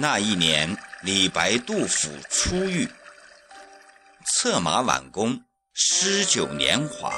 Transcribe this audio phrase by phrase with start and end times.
[0.00, 2.88] 那一年，李白、杜甫出狱，
[4.24, 5.42] 策马挽弓，
[5.74, 7.12] 诗酒年华。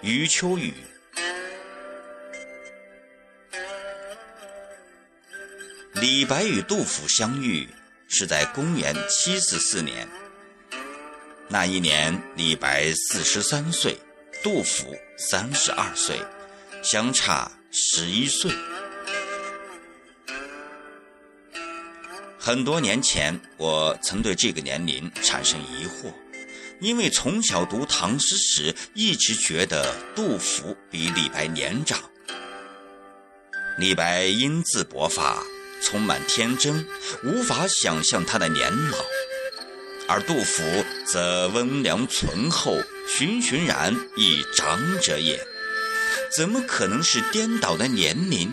[0.00, 0.72] 余秋雨。
[5.92, 7.68] 李白与杜甫相遇
[8.08, 10.08] 是在公元七四四年。
[11.48, 13.98] 那一年，李白四十三岁，
[14.42, 16.18] 杜甫三十二岁，
[16.82, 18.50] 相差十一岁。
[22.42, 26.10] 很多年前，我曾对这个年龄产生疑惑，
[26.80, 32.00] 因为从小读唐诗时，一直觉得杜甫比李白年长。
[33.76, 35.44] 李白英姿勃发，
[35.82, 36.86] 充满天真，
[37.22, 38.96] 无法想象他的年老；
[40.08, 40.62] 而杜甫
[41.04, 45.38] 则温良醇厚，循循然亦长者也，
[46.34, 48.50] 怎么可能是颠倒的年龄？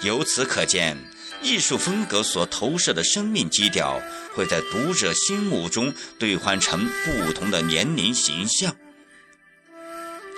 [0.00, 0.96] 由此可见。
[1.40, 4.02] 艺术风格所投射的生命基调，
[4.34, 8.76] 会在读者心目中兑换成不同的年龄形象。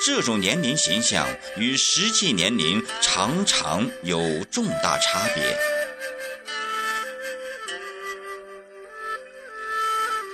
[0.05, 5.59] 这种年龄形象与实际年龄常常有重大差别。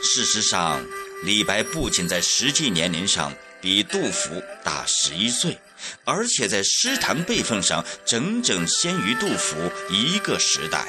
[0.02, 0.84] 事实上，
[1.24, 5.58] 李白不仅在实际年龄上比杜甫大十一岁。
[6.06, 9.56] 而且在诗坛辈分上，整整先于杜甫
[9.90, 10.86] 一个时代。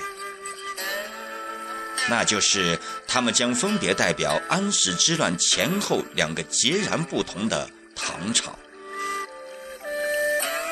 [2.08, 8.58] 那就是他们将分别代表安史之乱前后两个截然不同的唐朝。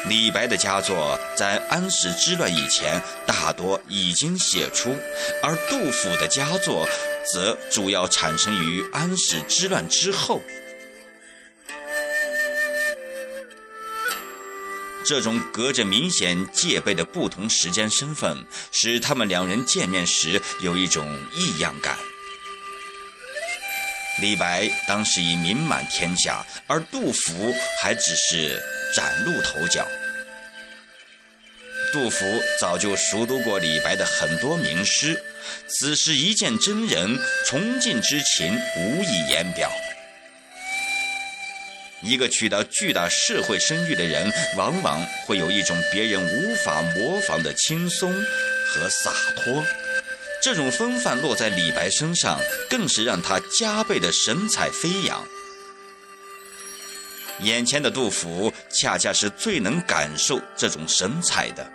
[0.08, 4.96] 李白的佳作在安史之乱以前大多已经写出，
[5.42, 6.88] 而杜甫的佳作
[7.34, 10.40] 则主要产生于安史之乱之后。
[15.06, 21.96] 这种隔着明显戒备的不同时间身份，使他们两人见面时有一种异样感。
[24.20, 28.60] 李白当时已名满天下，而杜甫还只是
[28.96, 29.86] 崭露头角。
[31.94, 32.26] 杜甫
[32.60, 35.22] 早就熟读过李白的很多名诗，
[35.68, 39.72] 此时一见真人，崇敬之情无以言表。
[42.02, 49.64] 一个取得巨大社会声誉的人，往往会有一种别人无法模仿的轻松和洒脱。
[50.44, 52.40] 这种风范落在李白身上，
[52.70, 55.26] 更是让他加倍的神采飞扬。
[57.40, 61.68] 眼前的杜甫恰恰是最能感受这种神采的，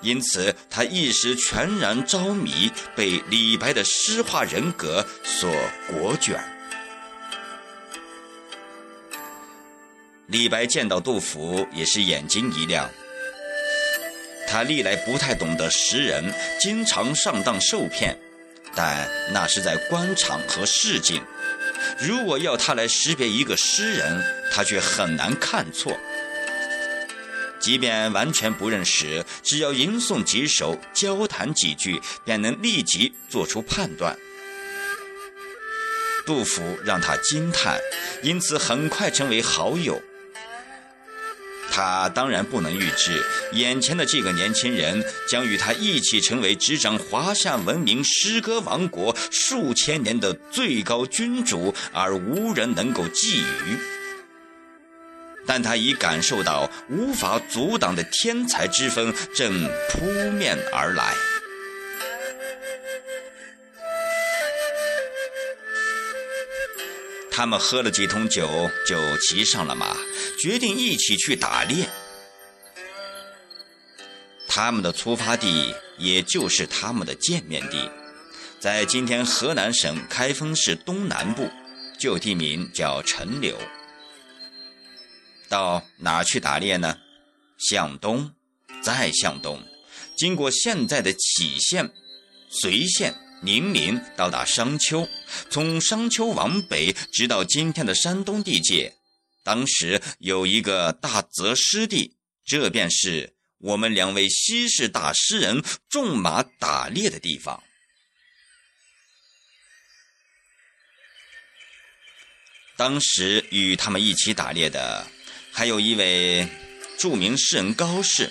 [0.00, 5.52] 因此他一时全然着迷，被李白的诗化人格所
[5.88, 6.38] 裹卷。
[10.30, 12.88] 李白见到杜甫也是眼睛一亮。
[14.46, 18.16] 他历来不太懂得识人，经常上当受骗，
[18.74, 21.20] 但那是在官场和市井。
[21.98, 25.96] 如果要他来识别一个诗人，他却很难看错。
[27.58, 34.16] 即便完全不认识，只要吟诵几首、交谈几句，便能立即做出判断。
[36.24, 37.80] 杜甫让他惊叹，
[38.22, 40.00] 因此很快成为好友。
[41.70, 53.78] 他当然不能预知，眼前的这个年轻人将与他一起成为执掌华夏文明诗歌王国数千年的最高君主，而无人能够觊觎。
[55.46, 61.14] 但他已感受到无法阻挡的天才之风正扑面而来。
[67.30, 69.96] 他们喝了几桶酒，就骑上了马，
[70.42, 71.88] 决定一起去打猎。
[74.48, 77.90] 他们的出发地，也就是他们的见面地，
[78.58, 81.48] 在今天河南省开封市东南部，
[81.98, 83.56] 旧地名叫陈留。
[85.48, 86.98] 到哪去打猎呢？
[87.58, 88.32] 向东，
[88.82, 89.62] 再向东，
[90.16, 91.92] 经过现在的杞县、
[92.50, 93.14] 随县。
[93.42, 95.08] 宁陵到达商丘，
[95.48, 98.94] 从商丘往北，直到今天的山东地界。
[99.42, 107.62] 当时有一个大泽湿地，这便是我们两位西式大诗人纵马打猎的地方。
[112.76, 115.06] 当时与他们一起打猎的，
[115.52, 116.46] 还有一位
[116.98, 118.30] 著名诗人高适。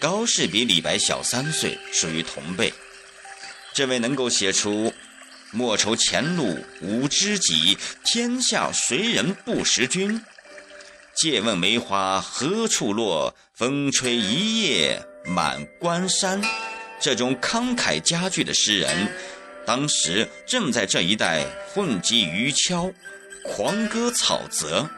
[0.00, 2.72] 高适比李白小三岁，属于同辈。
[3.72, 4.92] 这位能够写出
[5.52, 10.20] “莫愁前路无知己，天下谁人不识君？
[11.14, 13.34] 借问梅花何处落？
[13.54, 16.40] 风吹一夜满关山
[17.00, 19.12] 这种慷慨佳句的诗人，
[19.66, 22.94] 当时正在这一带混迹渔樵，
[23.44, 24.88] 狂歌草泽。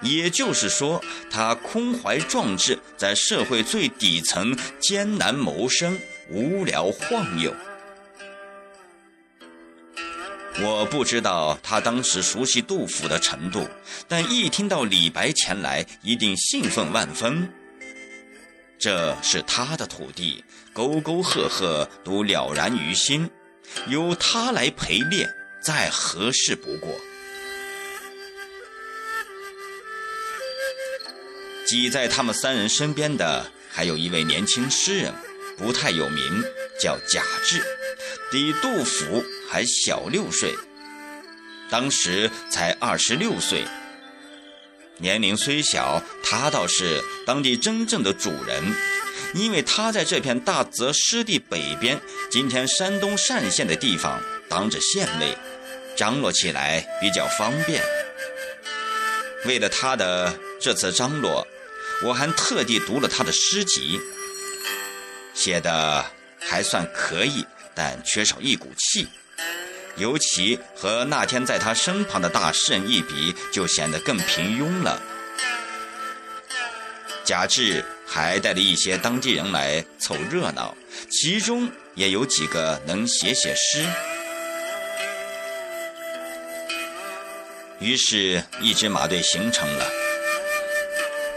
[0.00, 5.98] 也就是说，他空怀壮志，在社会最底层艰难谋生，
[6.30, 7.54] 无聊晃悠。
[10.62, 13.68] 我不知道他当时熟悉杜甫的程度，
[14.06, 17.52] 但一听到李白前来，一定兴奋万分。
[18.78, 23.28] 这是他的土地，沟沟壑壑都了然于心，
[23.88, 25.28] 由他来陪练，
[25.60, 26.94] 再合适不过。
[31.66, 35.12] 挤在他们三人身边的，还有一位年轻诗人，
[35.56, 36.42] 不太有名，
[36.80, 37.62] 叫贾至，
[38.30, 39.24] 比杜甫。
[39.46, 40.52] 还小六岁，
[41.70, 43.64] 当时才二十六岁。
[44.98, 48.74] 年龄虽小，他倒是当地真正的主人，
[49.32, 52.00] 因为他在这片大泽湿地北边，
[52.32, 55.38] 今天山东单县的地方当着县尉，
[55.96, 57.80] 张罗起来比较方便。
[59.44, 61.46] 为了他的这次张罗，
[62.02, 64.00] 我还特地读了他的诗集，
[65.34, 66.04] 写的
[66.40, 67.44] 还算可以，
[67.74, 69.06] 但缺少一股气。
[69.96, 75.00] 尤其和那天在他身旁的大诗人一比，就显得更平庸了。
[77.24, 80.76] 贾至还带了一些当地人来凑热闹，
[81.10, 83.84] 其中也有几个能写写诗。
[87.80, 89.90] 于是，一支马队形成了。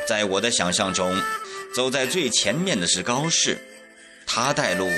[0.07, 1.15] 在我的想象中，
[1.75, 3.57] 走在最前面的是高适。
[4.27, 4.91] 他带路，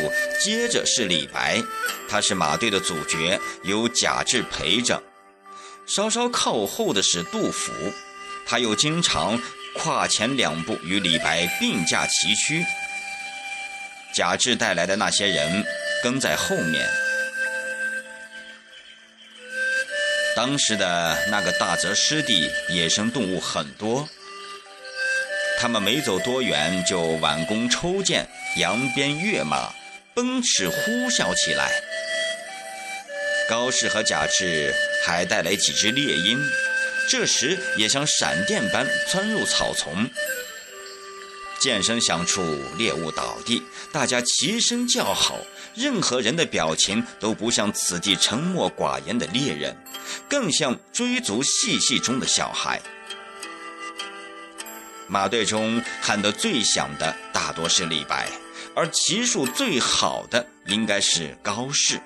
[0.43, 1.63] 接着是李白，
[2.09, 5.01] 他是马队的主角，由贾至陪着。
[5.85, 7.71] 稍稍靠后的是杜甫，
[8.45, 9.39] 他又经常
[9.75, 12.65] 跨前两步与李白并驾齐驱。
[14.13, 15.63] 贾至带来的那些人
[16.03, 16.89] 跟在后面。
[20.35, 24.07] 当时的那个大泽湿地，野生动物很多。
[25.59, 28.25] 他们没走多远，就挽弓抽箭，
[28.57, 29.73] 扬鞭跃马，
[30.13, 31.71] 奔驰呼啸起来。
[33.47, 34.73] 高适和贾至
[35.05, 36.39] 还带来几只猎鹰，
[37.09, 40.09] 这时也像闪电般钻入草丛。
[41.61, 42.41] 箭声响处，
[42.77, 43.61] 猎物倒地，
[43.91, 45.39] 大家齐声叫好。
[45.75, 49.75] 任何人的表情都不像此地沉默寡言的猎人，
[50.27, 52.81] 更像追逐嬉戏中的小孩。
[55.09, 58.29] 马队中喊得最响的大多是李白，
[58.75, 61.99] 而骑术最好的应该是高适。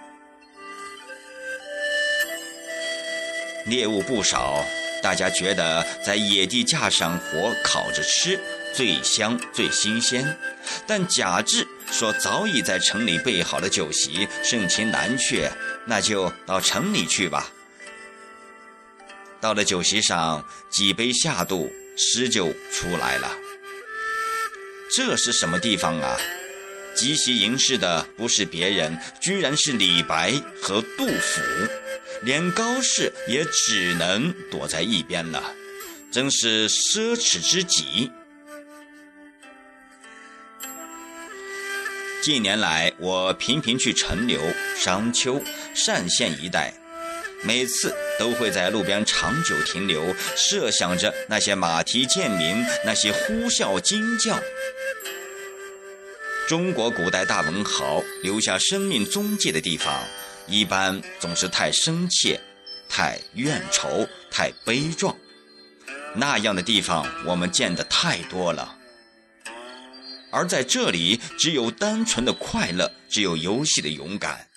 [3.66, 4.64] 猎物不少，
[5.02, 8.40] 大家觉得在野地架上火烤着吃
[8.74, 10.38] 最香最新鲜。
[10.88, 15.52] 但贾至说早已在城里备好了酒席，盛情难却，
[15.86, 17.50] 那就到城里去吧。
[19.42, 21.70] 到了酒席上，几杯下肚。
[21.96, 23.38] 诗就出来了。
[24.96, 26.18] 这是什么地方啊？
[26.96, 31.42] 集席吟诗的不是别人，居然是李白和杜甫，
[32.22, 35.56] 连高适也只能躲在一边了，
[36.12, 38.12] 真是奢侈之极。
[42.22, 44.40] 近年来，我频频去陈留、
[44.78, 45.44] 商丘、
[45.88, 46.74] 单县一带。
[47.44, 54.40] 每次都会在路边长久停留，设想着那些马蹄剑鸣，那些呼啸惊叫。
[56.48, 60.04] 中国古代大文豪留下生命踪迹的地方，
[60.48, 62.40] 一般总是太深切、
[62.88, 65.16] 太怨愁、太悲壮。
[66.16, 68.78] 那样的地方我们见得太多了。
[70.32, 74.48] 而在这里，只有单纯的快乐，只有游戏的勇敢。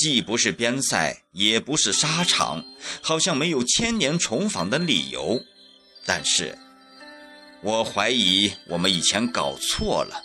[0.00, 2.64] 既不是边塞，也不是沙场，
[3.02, 5.44] 好像没有千年重访的理由。
[6.06, 6.56] 但是，
[7.62, 10.24] 我怀疑我们以前搞错了。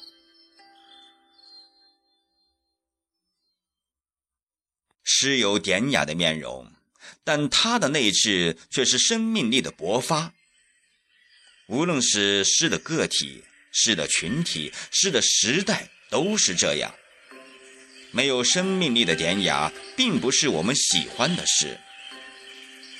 [5.03, 6.71] 诗有典雅的面容，
[7.25, 10.33] 但他的内质却是生命力的勃发。
[11.67, 16.95] 无论是诗的个体、诗的群体、诗的时代，都是这样。
[18.15, 21.77] 没有生命力的典雅，并不是我们喜欢的事。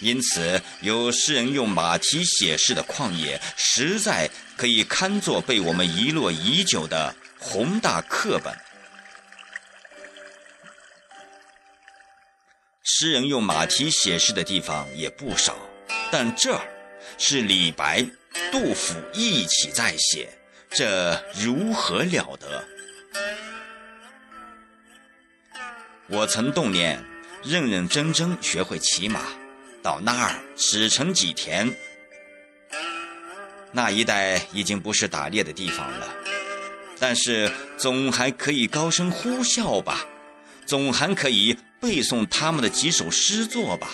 [0.01, 8.53] 因此，有诗人用马蹄写诗的旷野，实在可以堪作被我们遗落已久的宏大课本。
[12.83, 15.57] 诗人用马蹄写诗的地方也不少，
[16.11, 16.61] 但这儿
[17.17, 18.05] 是李白、
[18.51, 20.27] 杜甫一起在写，
[20.69, 22.67] 这如何了得？
[26.07, 27.03] 我曾动念，
[27.43, 29.21] 认认真真学会骑马，
[29.81, 31.75] 到那儿只乘几天。
[33.71, 36.07] 那一带已经不是打猎的地方了，
[36.99, 40.05] 但是总还可以高声呼啸吧，
[40.67, 43.89] 总还可以背诵他们的几首诗作吧。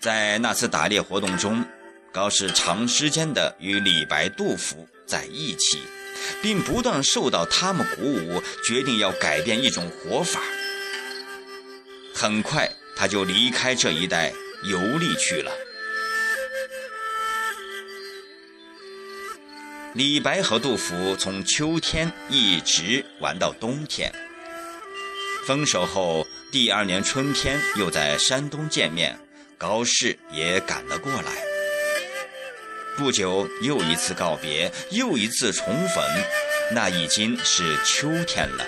[0.00, 1.64] 在那次打猎活动中，
[2.12, 5.80] 高适长时间的与李白、杜甫在一起。
[6.42, 10.40] 并不断受到他们鼓舞，决定要改变一种活法。
[12.14, 14.32] 很快，他就离开这一带
[14.64, 15.52] 游历去了。
[19.94, 24.12] 李白和杜甫从秋天一直玩到冬天，
[25.46, 29.18] 分手后第二年春天又在山东见面，
[29.56, 31.55] 高适也赶了过来。
[32.96, 36.02] 不久，又一次告别，又一次重逢，
[36.72, 38.66] 那已经是秋天了。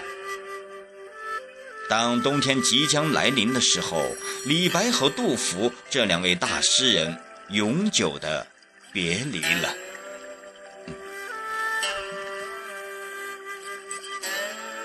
[1.89, 7.19] 当冬天即将来临的时候，李白和杜甫这两位大诗人
[7.49, 8.47] 永久的
[8.93, 9.75] 别离了。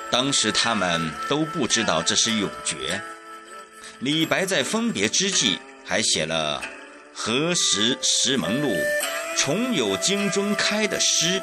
[0.09, 3.01] 当时他们都不知道这是永诀。
[3.99, 6.63] 李白在分别之际还写了
[7.13, 8.73] “何时石门路”。
[9.37, 11.41] 重有金樽开的诗，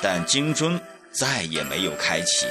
[0.00, 0.80] 但金樽
[1.10, 2.46] 再也没有开启。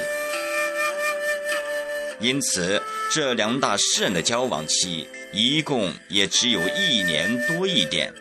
[2.18, 2.82] 因此，
[3.12, 8.12] 这两大诗人的交往期一共也只有一年多一点，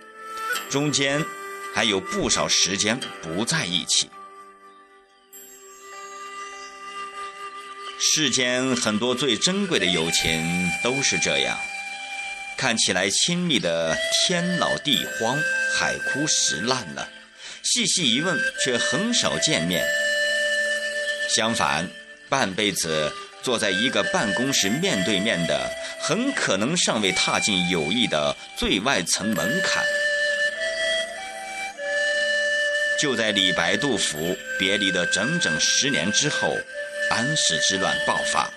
[0.69, 1.23] 中间
[1.73, 4.09] 还有不少时间不在一起。
[7.97, 11.57] 世间很多最珍贵的友情都是这样。
[12.65, 15.39] 看起来亲密的天老地荒、
[15.71, 17.07] 海枯石烂了，
[17.61, 19.85] 细细一问却很少见面。
[21.29, 21.87] 相反，
[22.27, 25.69] 半辈子坐在一个办公室面对面的，
[26.01, 29.83] 很可能尚未踏进友谊的最外层门槛。
[32.99, 36.57] 就在李白、杜甫别离的整整十年之后，
[37.11, 38.49] 安史之乱爆发。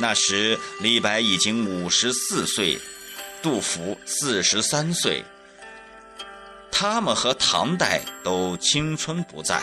[0.00, 2.78] 那时，李白已经五十四岁，
[3.42, 5.24] 杜甫四十三岁。
[6.70, 9.60] 他们和唐代都青春不在，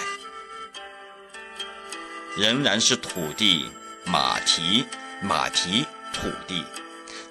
[2.36, 3.66] 仍然是土地、
[4.04, 4.86] 马蹄、
[5.22, 6.66] 马蹄、土地，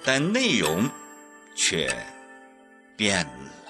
[0.03, 0.89] 但内容
[1.55, 1.95] 却
[2.97, 3.64] 变了。